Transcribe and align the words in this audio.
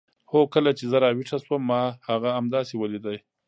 هو 0.31 0.41
کله 0.53 0.71
چې 0.77 0.83
زه 0.91 0.97
راویښه 1.03 1.37
شوم 1.45 1.61
ما 1.71 1.81
هغه 2.09 2.29
همداسې 2.37 2.73
ولید. 2.77 3.05